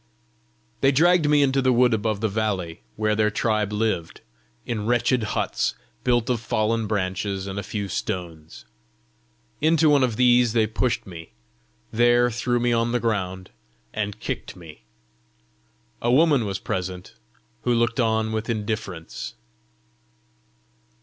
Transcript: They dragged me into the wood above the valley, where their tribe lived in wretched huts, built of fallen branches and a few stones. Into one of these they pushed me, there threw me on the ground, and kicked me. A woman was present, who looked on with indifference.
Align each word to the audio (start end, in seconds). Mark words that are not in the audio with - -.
They 0.79 0.91
dragged 0.91 1.29
me 1.29 1.43
into 1.43 1.61
the 1.61 1.71
wood 1.71 1.93
above 1.93 2.21
the 2.21 2.27
valley, 2.27 2.81
where 2.95 3.15
their 3.15 3.29
tribe 3.29 3.71
lived 3.71 4.21
in 4.65 4.87
wretched 4.87 5.21
huts, 5.37 5.75
built 6.03 6.27
of 6.27 6.39
fallen 6.39 6.87
branches 6.87 7.45
and 7.45 7.59
a 7.59 7.61
few 7.61 7.87
stones. 7.87 8.65
Into 9.61 9.91
one 9.91 10.01
of 10.03 10.15
these 10.15 10.53
they 10.53 10.65
pushed 10.65 11.05
me, 11.05 11.33
there 11.91 12.31
threw 12.31 12.59
me 12.59 12.73
on 12.73 12.93
the 12.93 12.99
ground, 12.99 13.51
and 13.93 14.19
kicked 14.19 14.55
me. 14.55 14.85
A 16.01 16.11
woman 16.11 16.45
was 16.47 16.57
present, 16.57 17.13
who 17.61 17.71
looked 17.75 17.99
on 17.99 18.31
with 18.31 18.49
indifference. 18.49 19.35